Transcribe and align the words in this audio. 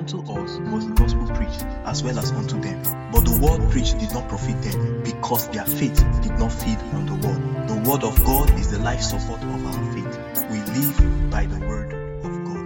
unto 0.00 0.20
us 0.32 0.58
was 0.72 0.86
the 0.86 0.94
gospel 0.94 1.26
preached, 1.36 1.62
as 1.84 2.02
well 2.02 2.18
as 2.18 2.32
unto 2.32 2.58
them. 2.58 2.82
But 3.12 3.26
the 3.26 3.38
word 3.38 3.70
preached 3.70 3.98
did 3.98 4.12
not 4.14 4.28
profit 4.30 4.62
them, 4.62 5.02
because 5.02 5.46
their 5.48 5.66
faith 5.66 6.02
did 6.22 6.32
not 6.38 6.50
feed 6.52 6.78
on 6.94 7.04
the 7.04 7.14
word. 7.26 7.68
The 7.68 7.76
word 7.88 8.02
of 8.02 8.18
God 8.24 8.50
is 8.58 8.70
the 8.70 8.78
life 8.78 9.02
support 9.02 9.42
of 9.42 9.66
our 9.66 9.92
faith. 9.92 10.18
We 10.50 10.58
live 10.72 11.30
by 11.30 11.44
the 11.44 11.60
word 11.66 11.92
of 12.24 12.32
God. 12.48 12.64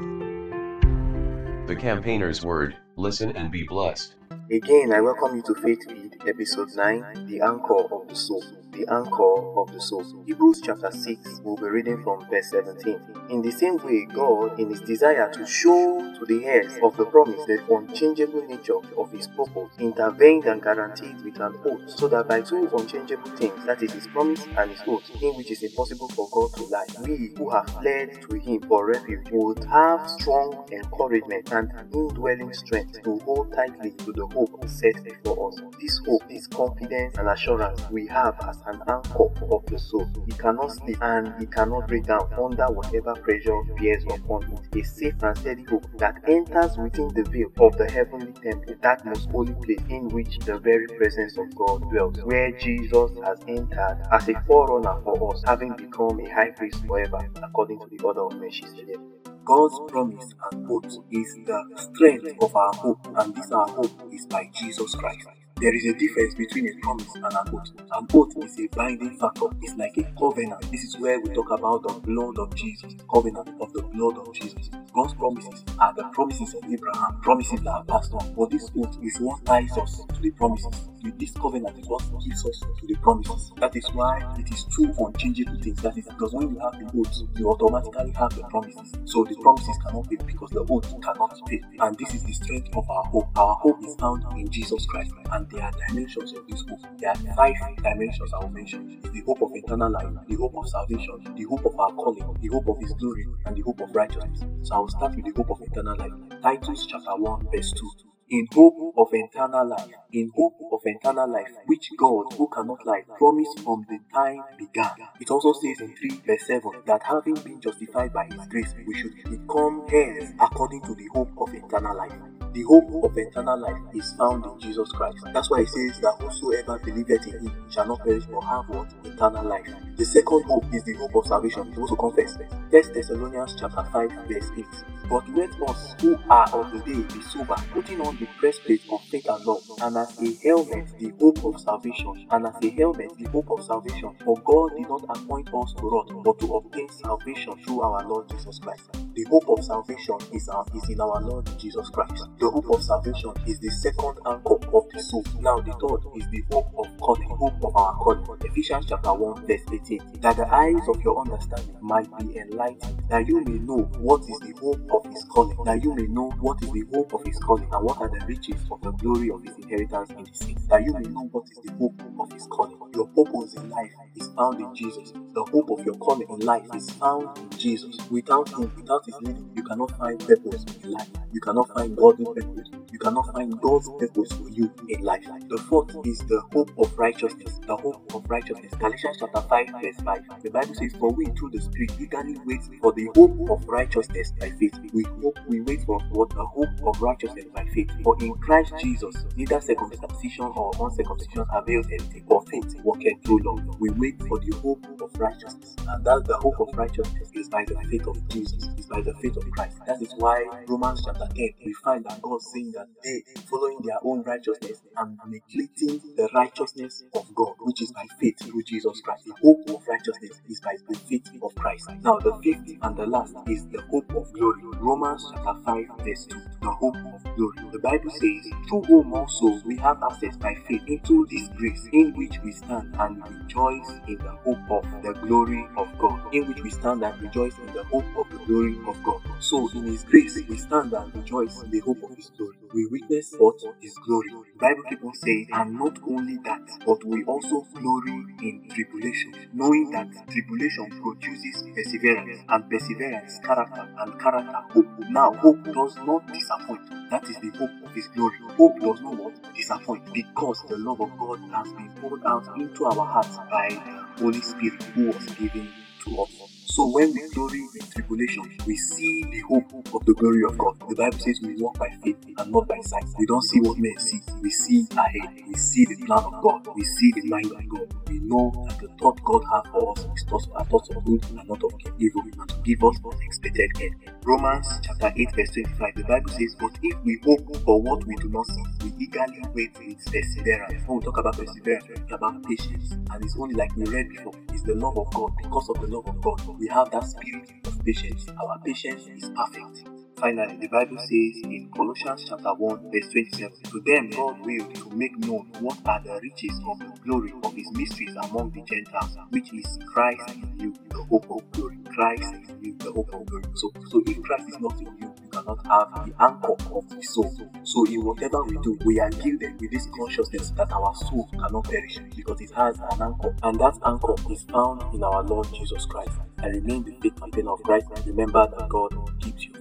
The 1.66 1.74
campaigner's 1.74 2.44
word, 2.44 2.76
listen 2.94 3.36
and 3.36 3.50
be 3.50 3.64
blessed. 3.64 4.14
Again, 4.52 4.92
I 4.92 5.00
welcome 5.00 5.34
you 5.34 5.42
to 5.42 5.54
Faith 5.56 5.84
Feed, 5.88 6.16
episode 6.28 6.68
9, 6.76 7.26
The 7.26 7.40
Anchor 7.40 7.92
of 7.92 8.06
the 8.06 8.14
Soul. 8.14 8.44
The 8.74 8.92
Anchor 8.92 9.60
of 9.60 9.72
the 9.72 9.80
Soul. 9.80 10.04
Hebrews 10.26 10.60
chapter 10.64 10.90
6, 10.90 11.42
we'll 11.44 11.54
be 11.54 11.68
reading 11.68 12.02
from 12.02 12.28
verse 12.28 12.50
17. 12.50 13.00
In 13.30 13.40
the 13.40 13.52
same 13.52 13.76
way, 13.76 14.04
God, 14.12 14.58
in 14.58 14.68
his 14.68 14.80
desire 14.80 15.30
to 15.32 15.46
show 15.46 16.00
to 16.18 16.26
the 16.26 16.44
heirs 16.44 16.72
of 16.82 16.96
the 16.96 17.04
promise 17.04 17.40
the 17.46 17.62
unchangeable 17.72 18.44
nature 18.48 18.78
of 18.98 19.12
his 19.12 19.28
purpose, 19.28 19.70
intervened 19.78 20.46
and 20.46 20.60
guaranteed 20.60 21.22
with 21.24 21.38
an 21.38 21.54
oath, 21.64 21.88
so 21.88 22.08
that 22.08 22.26
by 22.26 22.40
two 22.40 22.68
unchangeable 22.76 23.30
things, 23.36 23.64
that 23.64 23.80
is 23.80 23.92
his 23.92 24.08
promise 24.08 24.44
and 24.58 24.72
his 24.72 24.82
oath, 24.88 25.08
in 25.22 25.36
which 25.36 25.52
is 25.52 25.62
impossible 25.62 26.08
for 26.08 26.28
God 26.32 26.52
to 26.54 26.64
lie, 26.64 26.86
we 27.06 27.30
who 27.36 27.50
have 27.50 27.70
fled 27.80 28.10
to 28.28 28.40
him 28.40 28.60
for 28.62 28.88
refuge 28.88 29.28
would 29.30 29.62
have 29.64 30.10
strong 30.10 30.66
encouragement 30.72 31.52
and 31.52 31.70
indwelling 31.94 32.52
strength 32.52 33.00
to 33.04 33.20
hold 33.20 33.52
tightly 33.54 33.92
to 33.92 34.12
the 34.12 34.26
hope 34.26 34.68
set 34.68 35.02
before 35.04 35.52
us. 35.52 35.60
This 35.80 36.00
hope, 36.04 36.28
this 36.28 36.48
confidence 36.48 37.16
and 37.18 37.28
assurance 37.28 37.80
we 37.90 38.06
have 38.08 38.36
as 38.48 38.63
an 38.66 38.80
anchor 38.88 39.28
of 39.52 39.66
the 39.66 39.78
soul. 39.78 40.08
It 40.26 40.38
cannot 40.38 40.72
sleep 40.72 40.98
and 41.00 41.34
it 41.42 41.52
cannot 41.52 41.88
break 41.88 42.04
down 42.04 42.28
under 42.42 42.66
whatever 42.66 43.14
pressure 43.14 43.60
bears 43.78 44.04
upon 44.04 44.44
it. 44.52 44.78
A 44.78 44.82
safe 44.84 45.22
and 45.22 45.36
steady 45.38 45.64
hope 45.64 45.86
that 45.98 46.22
enters 46.26 46.76
within 46.78 47.08
the 47.14 47.24
veil 47.24 47.50
of 47.60 47.76
the 47.78 47.90
heavenly 47.90 48.32
temple, 48.32 48.74
that 48.82 49.04
most 49.04 49.30
holy 49.30 49.54
place 49.54 49.84
in 49.88 50.08
which 50.08 50.38
the 50.40 50.58
very 50.58 50.86
presence 50.86 51.36
of 51.38 51.54
God 51.54 51.88
dwells, 51.90 52.18
where 52.24 52.50
Jesus 52.52 53.10
has 53.24 53.38
entered 53.48 54.02
as 54.12 54.28
a 54.28 54.40
forerunner 54.46 55.00
for 55.02 55.34
us, 55.34 55.42
having 55.46 55.74
become 55.76 56.20
a 56.20 56.30
high 56.30 56.50
priest 56.50 56.84
forever, 56.86 57.28
according 57.42 57.78
to 57.80 57.86
the 57.86 58.02
order 58.02 58.22
of 58.22 58.36
Melchizedek. 58.40 58.98
God's 59.44 59.78
promise 59.88 60.32
and 60.50 60.66
hope 60.66 60.86
is 61.10 61.38
the 61.44 61.64
strength 61.76 62.32
of 62.42 62.56
our 62.56 62.72
hope, 62.74 63.06
and 63.16 63.34
this 63.34 63.50
our 63.52 63.68
hope 63.68 63.92
is 64.12 64.26
by 64.26 64.48
Jesus 64.54 64.94
Christ. 64.94 65.28
There 65.60 65.74
is 65.74 65.86
a 65.86 65.94
difference 65.94 66.34
between 66.34 66.68
a 66.68 66.74
promise 66.82 67.14
and 67.14 67.24
an 67.24 67.54
oath. 67.54 67.70
An 67.92 68.08
oath 68.12 68.32
is 68.44 68.58
a 68.58 68.66
binding 68.76 69.16
factor. 69.18 69.46
It's 69.62 69.76
like 69.76 69.96
a 69.98 70.02
covenant. 70.18 70.60
This 70.72 70.82
is 70.82 70.98
where 70.98 71.20
we 71.20 71.30
talk 71.32 71.50
about 71.52 71.84
the 71.84 71.94
blood 72.00 72.38
of 72.38 72.54
Jesus, 72.56 72.94
covenant 73.12 73.48
of 73.60 73.72
the 73.72 73.82
blood 73.82 74.18
of 74.18 74.34
Jesus. 74.34 74.70
God's 74.94 75.14
promises 75.14 75.64
are 75.80 75.92
the 75.94 76.04
promises 76.12 76.54
of 76.54 76.62
Abraham, 76.70 77.20
promises 77.20 77.60
that 77.62 77.70
are 77.70 77.84
passed 77.84 78.12
on. 78.14 78.32
But 78.34 78.50
this 78.50 78.70
oath 78.78 78.96
is 79.02 79.18
what 79.18 79.44
ties 79.44 79.76
us 79.76 80.02
to 80.14 80.20
the 80.20 80.30
promises. 80.30 80.88
This 81.18 81.32
covenant 81.32 81.78
is 81.78 81.86
what 81.86 82.02
gives 82.24 82.46
us 82.46 82.60
to 82.60 82.86
the 82.86 82.94
promises. 83.02 83.52
That 83.58 83.76
is 83.76 83.86
why 83.92 84.24
it 84.38 84.50
is 84.50 84.64
true 84.70 84.84
two 84.84 85.04
unchangeable 85.04 85.56
things. 85.62 85.80
That 85.82 85.96
is 85.96 86.06
because 86.06 86.32
when 86.32 86.50
you 86.50 86.58
have 86.60 86.72
the 86.78 86.86
oath, 86.98 87.22
you 87.36 87.50
automatically 87.50 88.12
have 88.12 88.34
the 88.34 88.42
promises. 88.44 88.92
So 89.04 89.24
the 89.24 89.36
promises 89.36 89.76
cannot 89.84 90.06
fail 90.08 90.18
because 90.26 90.50
the 90.50 90.64
oath 90.68 90.88
cannot 91.02 91.48
fail. 91.48 91.60
And 91.80 91.96
this 91.98 92.14
is 92.14 92.24
the 92.24 92.32
strength 92.32 92.68
of 92.76 92.88
our 92.90 93.04
hope. 93.04 93.28
Our 93.36 93.54
hope 93.56 93.84
is 93.84 93.94
found 93.96 94.24
in 94.38 94.50
Jesus 94.50 94.86
Christ. 94.86 95.12
And 95.32 95.48
there 95.50 95.62
are 95.62 95.72
dimensions 95.88 96.32
of 96.32 96.46
this 96.48 96.64
hope. 96.68 96.80
There 96.98 97.10
are 97.10 97.34
five 97.36 97.54
dimensions 97.82 98.32
I 98.32 98.38
will 98.38 98.50
mention. 98.50 99.00
The 99.02 99.22
hope 99.26 99.42
of 99.42 99.50
eternal 99.54 99.92
life, 99.92 100.08
the 100.28 100.36
hope 100.36 100.56
of 100.56 100.68
salvation, 100.68 101.34
the 101.36 101.44
hope 101.44 101.64
of 101.64 101.78
our 101.78 101.92
calling, 101.92 102.36
the 102.40 102.48
hope 102.48 102.68
of 102.68 102.78
His 102.80 102.92
glory, 102.94 103.26
and 103.46 103.56
the 103.56 103.62
hope 103.62 103.80
of 103.80 103.94
righteousness. 103.94 104.44
So 104.62 104.74
will 104.84 104.90
start 104.90 105.16
with 105.16 105.24
the 105.24 105.32
hope 105.32 105.50
of 105.50 105.62
eternal 105.62 105.96
life. 105.96 106.12
Titus 106.42 106.86
chapter 106.86 107.16
1, 107.16 107.46
verse 107.50 107.72
2. 107.72 107.90
In 108.30 108.46
hope 108.52 108.94
of 108.98 109.08
eternal 109.12 109.66
life, 109.66 109.90
in 110.12 110.30
hope 110.34 110.56
of 110.72 110.80
eternal 110.84 111.30
life, 111.30 111.48
which 111.66 111.88
God, 111.96 112.26
who 112.36 112.48
cannot 112.48 112.84
lie, 112.84 113.02
promised 113.16 113.60
from 113.60 113.86
the 113.88 113.98
time 114.12 114.42
began. 114.58 114.90
It 115.20 115.30
also 115.30 115.54
says 115.54 115.80
in 115.80 115.96
3 115.96 116.20
verse 116.26 116.46
7 116.46 116.70
that 116.86 117.02
having 117.02 117.34
been 117.36 117.60
justified 117.62 118.12
by 118.12 118.26
His 118.26 118.46
grace, 118.48 118.74
we 118.86 118.94
should 118.94 119.14
become 119.24 119.86
heirs 119.90 120.30
according 120.38 120.82
to 120.82 120.94
the 120.94 121.08
hope 121.14 121.30
of 121.38 121.54
eternal 121.54 121.96
life. 121.96 122.12
The 122.54 122.62
hope 122.62 122.86
of 123.02 123.18
eternal 123.18 123.58
life 123.58 123.82
is 123.94 124.12
found 124.12 124.44
in 124.44 124.60
Jesus 124.60 124.88
Christ. 124.92 125.18
That's 125.32 125.50
why 125.50 125.62
it 125.62 125.68
says 125.68 125.98
that 126.02 126.14
whosoever 126.20 126.78
believeth 126.78 127.26
in 127.26 127.48
him 127.48 127.68
shall 127.68 127.84
not 127.84 128.04
perish 128.04 128.26
but 128.26 128.42
have 128.42 128.68
what? 128.68 128.94
Eternal 129.04 129.44
life. 129.44 129.66
The 129.96 130.04
second 130.04 130.44
hope 130.44 130.64
is 130.72 130.84
the 130.84 130.94
hope 130.94 131.16
of 131.16 131.26
salvation. 131.26 131.72
You 131.72 131.80
also 131.82 131.96
confess. 131.96 132.38
First 132.70 132.94
Thessalonians 132.94 133.56
chapter 133.58 133.82
5, 133.92 134.10
verse 134.28 134.50
8. 134.56 134.66
But 135.10 135.28
let 135.30 135.50
us 135.68 135.96
who 136.00 136.16
are 136.30 136.48
of 136.52 136.70
the 136.70 136.78
day 136.78 137.02
be 137.12 137.22
sober, 137.22 137.56
putting 137.72 138.00
on 138.00 138.16
the 138.18 138.28
breastplate 138.38 138.82
of 138.88 139.02
faith 139.02 139.28
and 139.28 139.44
love, 139.44 139.64
and 139.82 139.96
as 139.96 140.16
a 140.22 140.34
helmet 140.46 140.86
the 141.00 141.12
hope 141.18 141.44
of 141.44 141.60
salvation, 141.60 142.24
and 142.30 142.46
as 142.46 142.54
a 142.62 142.70
helmet 142.70 143.18
the 143.18 143.28
hope 143.30 143.50
of 143.50 143.64
salvation. 143.64 144.14
For 144.24 144.38
God 144.44 144.76
did 144.76 144.88
not 144.88 145.02
appoint 145.08 145.52
us 145.52 145.74
to 145.74 145.90
wrath, 145.90 146.22
but 146.24 146.38
to 146.38 146.54
obtain 146.54 146.88
salvation 146.88 147.54
through 147.64 147.80
our 147.80 148.08
Lord 148.08 148.28
Jesus 148.28 148.60
Christ. 148.60 149.03
The 149.14 149.24
hope 149.30 149.48
of 149.48 149.64
salvation 149.64 150.18
is, 150.32 150.48
our, 150.48 150.66
is 150.74 150.90
in 150.90 151.00
our 151.00 151.20
Lord 151.22 151.48
Jesus 151.56 151.88
Christ. 151.90 152.26
The 152.40 152.50
hope 152.50 152.68
of 152.70 152.82
salvation 152.82 153.32
is 153.46 153.60
the 153.60 153.70
second 153.70 154.18
anchor 154.26 154.58
of 154.74 154.90
the 154.90 154.98
soul. 155.00 155.24
Now 155.38 155.60
the 155.60 155.70
third 155.78 156.02
is 156.18 156.28
the 156.30 156.42
hope 156.50 156.74
of 156.76 156.98
calling, 156.98 157.28
hope 157.28 157.62
of 157.62 157.76
our 157.76 157.94
calling. 157.94 158.26
Ephesians 158.42 158.86
chapter 158.88 159.14
1 159.14 159.46
verse 159.46 159.62
18. 159.72 160.18
That 160.20 160.36
the 160.36 160.52
eyes 160.52 160.82
of 160.88 161.00
your 161.02 161.20
understanding 161.20 161.76
might 161.80 162.10
be 162.18 162.38
enlightened, 162.38 163.04
that 163.08 163.28
you 163.28 163.44
may 163.44 163.58
know 163.58 163.82
what 163.98 164.22
is 164.22 164.40
the 164.40 164.52
hope 164.60 164.82
of 164.90 165.06
his 165.12 165.22
calling, 165.30 165.62
that 165.64 165.84
you 165.84 165.94
may 165.94 166.06
know 166.08 166.30
what 166.40 166.60
is 166.64 166.72
the 166.72 166.84
hope 166.92 167.14
of 167.14 167.22
his 167.24 167.38
calling, 167.38 167.68
and 167.72 167.84
what 167.84 167.98
are 167.98 168.10
the 168.10 168.24
riches 168.26 168.60
of 168.72 168.80
the 168.82 168.90
glory 168.92 169.30
of 169.30 169.44
his 169.44 169.56
inheritance 169.58 170.10
in 170.10 170.24
the 170.24 170.34
saints, 170.34 170.66
that 170.66 170.82
you 170.82 170.92
may 170.92 171.06
know 171.08 171.28
what 171.30 171.44
is 171.52 171.58
the 171.62 171.72
hope 171.74 172.00
of 172.18 172.32
his 172.32 172.48
calling. 172.48 172.78
Your 172.94 173.06
purpose 173.08 173.54
in 173.54 173.70
life 173.70 173.92
is 174.16 174.28
found 174.28 174.60
in 174.60 174.74
Jesus. 174.74 175.12
The 175.34 175.44
hope 175.44 175.70
of 175.70 175.84
your 175.84 175.94
calling 175.96 176.28
in 176.28 176.40
life 176.40 176.66
is 176.74 176.90
found 176.90 177.36
in 177.38 177.50
Jesus. 177.58 177.96
Without 178.10 178.48
him, 178.50 178.72
without 178.76 179.03
his 179.06 179.20
leading, 179.20 179.50
you 179.54 179.62
cannot 179.62 179.90
find 179.98 180.18
purpose 180.20 180.64
in 180.82 180.92
life. 180.92 181.08
You 181.32 181.40
cannot 181.40 181.68
find 181.74 181.96
godly 181.96 182.26
purpose. 182.26 182.68
You 182.92 182.98
cannot 182.98 183.32
find 183.32 183.60
God's 183.60 183.90
purpose 183.98 184.32
for 184.32 184.48
you 184.50 184.70
in 184.88 185.02
life. 185.02 185.26
The 185.48 185.58
fourth 185.58 185.94
is 186.04 186.18
the 186.20 186.40
hope 186.52 186.70
of 186.78 186.96
righteousness. 186.96 187.58
The 187.66 187.76
hope 187.76 188.14
of 188.14 188.24
righteousness. 188.30 188.72
Galatians 188.78 189.16
chapter 189.18 189.40
5, 189.40 189.66
verse 189.82 189.96
5. 190.04 190.42
The 190.42 190.50
Bible 190.50 190.74
says, 190.74 190.94
For 190.98 191.10
we 191.10 191.26
through 191.26 191.50
the 191.50 191.60
Spirit 191.60 191.92
eagerly 192.00 192.36
wait 192.44 192.60
for 192.80 192.92
the 192.92 193.08
hope 193.16 193.50
of 193.50 193.66
righteousness 193.68 194.32
by 194.38 194.50
faith. 194.50 194.78
We 194.92 195.04
hope 195.22 195.38
we 195.48 195.60
wait 195.62 195.82
for 195.84 195.98
what 196.10 196.30
the 196.30 196.44
hope 196.44 196.70
of 196.86 197.00
righteousness 197.02 197.46
by 197.52 197.66
faith. 197.74 197.90
For 198.04 198.16
in 198.22 198.34
Christ 198.34 198.72
Jesus, 198.80 199.24
neither 199.36 199.60
circumcision 199.60 200.52
or 200.54 200.70
uncircumcision 200.80 201.44
avails 201.52 201.86
anything, 201.86 202.24
for 202.28 202.42
faith 202.42 202.76
worketh 202.84 203.24
through 203.24 203.40
love. 203.44 203.80
We 203.80 203.90
wait 203.90 204.20
for 204.28 204.38
the 204.38 204.56
hope 204.62 204.86
of 205.02 205.10
righteousness. 205.18 205.74
And 205.88 206.04
that 206.04 206.24
the 206.26 206.36
hope 206.36 206.60
of 206.60 206.68
righteousness 206.76 207.30
is 207.34 207.48
by 207.48 207.64
the 207.66 207.74
faith 207.90 208.06
of 208.06 208.28
Jesus, 208.28 208.68
is 208.84 208.90
by 208.90 209.00
the 209.00 209.14
faith 209.18 209.36
of 209.36 209.50
Christ. 209.50 209.78
That 209.86 210.00
is 210.02 210.12
why 210.16 210.44
Romans 210.66 211.02
chapter 211.04 211.26
10, 211.34 211.50
we 211.64 211.72
find 211.84 212.04
that 212.04 212.20
God 212.22 212.40
saying 212.42 212.72
that 212.72 212.88
they, 213.02 213.22
following 213.46 213.80
their 213.82 213.98
own 214.02 214.22
righteousness 214.22 214.82
and 214.96 215.18
neglecting 215.26 216.00
the 216.16 216.28
righteousness 216.34 217.04
of 217.14 217.34
God, 217.34 217.54
which 217.60 217.82
is 217.82 217.92
by 217.92 218.06
faith 218.20 218.38
through 218.40 218.62
Jesus 218.62 219.00
Christ. 219.00 219.24
The 219.26 219.34
hope 219.42 219.68
of 219.70 219.86
righteousness 219.86 220.40
is 220.48 220.60
by 220.60 220.76
the 220.88 220.96
faith 220.96 221.30
of 221.42 221.54
Christ. 221.54 221.90
Now, 222.02 222.18
the 222.18 222.34
fifth 222.42 222.76
and 222.82 222.96
the 222.96 223.06
last 223.06 223.34
is 223.48 223.66
the 223.68 223.82
hope 223.90 224.10
of 224.14 224.32
glory. 224.32 224.62
Romans 224.78 225.26
chapter 225.32 225.54
5, 225.64 225.84
verse 226.00 226.26
2. 226.26 226.40
The 226.62 226.70
hope 226.70 226.96
of 226.96 227.36
glory. 227.36 227.58
The 227.72 227.78
Bible 227.78 228.10
says, 228.10 228.52
through 228.68 228.82
whom 228.82 229.12
also 229.12 229.60
we 229.66 229.76
have 229.76 230.02
access 230.02 230.36
by 230.36 230.54
faith 230.68 230.82
into 230.86 231.26
this 231.30 231.48
grace 231.56 231.88
in 231.92 232.12
which 232.14 232.38
we 232.44 232.52
stand 232.52 232.94
and 232.98 233.22
rejoice 233.26 234.00
in 234.08 234.18
the 234.18 234.36
hope 234.44 234.70
of 234.70 235.02
the 235.02 235.12
glory 235.26 235.66
of 235.76 235.88
God. 235.98 236.34
In 236.34 236.48
which 236.48 236.62
we 236.62 236.70
stand 236.70 237.02
and 237.02 237.20
rejoice 237.22 237.56
in 237.58 237.72
the 237.72 237.84
hope 237.84 238.04
of 238.16 238.30
the 238.30 238.44
glory 238.46 238.73
of 238.88 239.02
God. 239.04 239.22
So, 239.40 239.68
in 239.74 239.84
His 239.84 240.04
grace, 240.04 240.38
we 240.48 240.56
stand 240.58 240.92
and 240.92 241.14
rejoice 241.14 241.62
in 241.62 241.70
the 241.70 241.80
hope 241.80 242.02
of 242.02 242.16
His 242.16 242.30
glory. 242.36 242.56
We 242.74 242.86
witness 242.86 243.34
what 243.38 243.56
His 243.80 243.94
glory. 244.06 244.30
The 244.54 244.58
Bible 244.60 244.82
keeps 244.88 245.04
on 245.04 245.14
saying, 245.14 245.48
and 245.52 245.74
not 245.78 245.98
only 246.08 246.38
that, 246.44 246.62
but 246.86 247.04
we 247.04 247.24
also 247.24 247.66
glory 247.74 248.24
in 248.42 248.68
tribulation, 248.74 249.34
knowing 249.54 249.90
that 249.92 250.08
tribulation 250.30 250.90
produces 251.02 251.64
perseverance, 251.74 252.42
and 252.48 252.70
perseverance, 252.70 253.40
character, 253.44 253.88
and 254.00 254.20
character, 254.20 254.60
hope. 254.70 254.86
Now, 255.10 255.32
hope 255.34 255.62
does 255.64 255.96
not 256.06 256.26
disappoint. 256.32 256.88
That 257.10 257.24
is 257.28 257.36
the 257.40 257.50
hope 257.58 257.72
of 257.84 257.94
His 257.94 258.08
glory. 258.08 258.38
Hope 258.56 258.80
does 258.80 259.00
not 259.02 259.16
what? 259.18 259.34
disappoint 259.54 260.02
because 260.12 260.62
the 260.68 260.76
love 260.78 261.00
of 261.00 261.10
God 261.18 261.40
has 261.54 261.72
been 261.74 261.90
poured 262.00 262.24
out 262.26 262.46
into 262.56 262.84
our 262.86 263.06
hearts 263.06 263.38
by 263.50 263.68
the 263.70 264.22
Holy 264.22 264.40
Spirit 264.40 264.82
who 264.94 265.08
was 265.08 265.26
given 265.34 265.72
to 266.04 266.20
us. 266.22 266.63
So 266.74 266.88
when 266.88 267.12
we 267.12 267.22
glory 267.30 267.60
in 267.60 267.86
tribulation, 267.86 268.50
we 268.66 268.76
see 268.76 269.22
the 269.30 269.38
hope 269.46 269.70
of 269.94 270.04
the 270.06 270.14
glory 270.14 270.42
of 270.42 270.58
God. 270.58 270.74
The 270.88 270.96
Bible 270.96 271.18
says 271.20 271.38
we 271.40 271.54
walk 271.62 271.78
by 271.78 271.86
faith 272.02 272.18
and 272.36 272.50
not 272.50 272.66
by 272.66 272.80
sight. 272.80 273.04
We 273.16 273.26
don't 273.26 273.42
see 273.44 273.60
what 273.60 273.78
men 273.78 273.96
see. 273.98 274.20
We 274.42 274.50
see 274.50 274.84
ahead. 274.90 275.38
We 275.46 275.54
see 275.54 275.84
the 275.86 276.04
plan 276.04 276.18
of 276.18 276.42
God. 276.42 276.66
We 276.74 276.82
see 276.82 277.12
the 277.14 277.28
mind 277.30 277.52
of 277.52 277.62
God. 277.68 277.94
We 278.08 278.18
know 278.18 278.50
that 278.66 278.80
the 278.80 278.88
thought 278.98 279.22
God 279.22 279.44
has 279.54 279.62
for 279.70 279.92
us 279.92 280.02
is 280.18 280.24
thoughts, 280.26 280.48
thoughts 280.68 280.90
of 280.90 281.04
good 281.04 281.22
and 281.38 281.46
not 281.46 281.62
of 281.62 281.72
evil, 282.00 282.22
and 282.26 282.48
to 282.50 282.56
give 282.64 282.82
us 282.82 282.98
an 283.04 283.18
expected 283.22 283.70
end. 283.80 283.94
Romans 284.24 284.66
chapter 284.82 285.12
8 285.14 285.30
verse 285.36 285.50
25, 285.54 285.94
the 285.94 286.04
Bible 286.10 286.30
says, 286.30 286.56
But 286.58 286.72
if 286.82 286.98
we 287.04 287.20
hope 287.22 287.46
for 287.62 287.80
what 287.82 288.04
we 288.04 288.16
do 288.16 288.28
not 288.30 288.46
see, 288.46 288.64
we 288.82 289.04
eagerly 289.04 289.46
wait 289.54 289.78
with 289.78 290.02
perseverance. 290.10 290.82
When 290.86 290.98
we 290.98 291.04
talk 291.04 291.18
about 291.18 291.38
perseverance, 291.38 291.86
we 291.86 291.94
talk 292.10 292.18
about 292.18 292.42
patience. 292.42 292.98
And 293.14 293.22
it's 293.24 293.36
only 293.38 293.54
like 293.54 293.70
we 293.76 293.84
read 293.86 294.08
before, 294.10 294.34
it's 294.50 294.62
the 294.64 294.74
love 294.74 294.98
of 294.98 295.12
God. 295.14 295.30
Because 295.38 295.68
of 295.70 295.80
the 295.80 295.86
love 295.86 296.06
of 296.08 296.20
God, 296.20 296.42
we 296.64 296.70
have 296.70 296.90
that 296.90 297.04
spirit 297.04 297.50
of 297.66 297.84
patience. 297.84 298.26
Our 298.40 298.58
patience 298.64 299.06
is 299.06 299.30
perfect. 299.36 300.03
Finally, 300.16 300.56
the 300.56 300.68
Bible 300.68 300.96
says 300.98 301.42
in 301.42 301.70
Colossians 301.74 302.24
chapter 302.28 302.54
1, 302.54 302.90
verse 302.92 303.08
27, 303.10 303.52
To 303.64 303.80
them 303.80 304.10
God 304.10 304.40
willed 304.46 304.74
to 304.76 304.90
make 304.90 305.16
known 305.18 305.50
what 305.60 305.78
are 305.86 306.00
the 306.02 306.20
riches 306.22 306.60
of 306.68 306.78
the 306.78 306.92
glory 307.04 307.34
of 307.42 307.52
his 307.54 307.70
mysteries 307.72 308.14
among 308.22 308.52
the 308.52 308.62
Gentiles, 308.62 309.16
which 309.30 309.52
is 309.52 309.78
Christ 309.86 310.30
in 310.30 310.60
you, 310.60 310.74
the 310.90 311.02
hope 311.04 311.26
of 311.30 311.50
glory. 311.52 311.78
Christ 311.94 312.32
in 312.32 312.58
you, 312.62 312.76
the 312.78 312.92
hope 312.92 313.12
of 313.12 313.26
glory. 313.26 313.44
So, 313.54 313.70
so 313.88 314.02
if 314.06 314.22
Christ 314.22 314.48
is 314.48 314.58
not 314.60 314.78
in 314.80 314.86
you, 314.98 315.12
you 315.22 315.28
cannot 315.30 315.66
have 315.66 316.06
the 316.06 316.14
anchor 316.22 316.54
of 316.72 316.88
the 316.88 317.02
soul. 317.02 317.32
So 317.64 317.86
in 317.86 318.04
whatever 318.04 318.42
we 318.44 318.56
do, 318.62 318.78
we 318.84 319.00
are 319.00 319.10
gilded 319.10 319.60
with 319.60 319.70
this 319.70 319.88
consciousness 319.96 320.50
that 320.50 320.72
our 320.72 320.94
soul 320.94 321.28
cannot 321.32 321.64
perish 321.64 321.98
because 322.16 322.40
it 322.40 322.50
has 322.52 322.78
an 322.78 323.02
anchor. 323.02 323.34
And 323.42 323.58
that 323.60 323.78
anchor 323.84 324.14
is 324.32 324.44
found 324.44 324.94
in 324.94 325.02
our 325.02 325.22
Lord 325.24 325.48
Jesus 325.52 325.84
Christ. 325.86 326.12
And 326.38 326.54
remain 326.54 326.84
the 326.84 326.92
faith 327.02 327.18
campaign 327.20 327.48
of 327.48 327.62
Christ. 327.62 327.86
Remember 328.06 328.48
that 328.58 328.68
God 328.68 328.92
keeps 329.20 329.44
you 329.44 329.54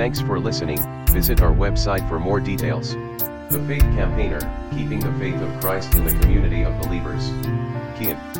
Thanks 0.00 0.18
for 0.18 0.40
listening. 0.40 0.78
Visit 1.08 1.42
our 1.42 1.52
website 1.52 2.08
for 2.08 2.18
more 2.18 2.40
details. 2.40 2.94
The 3.50 3.62
Faith 3.68 3.82
Campaigner, 3.82 4.40
keeping 4.70 4.98
the 4.98 5.12
faith 5.18 5.38
of 5.42 5.60
Christ 5.60 5.94
in 5.94 6.06
the 6.06 6.18
community 6.20 6.62
of 6.62 6.74
believers. 6.80 7.28
Kian. 7.98 8.39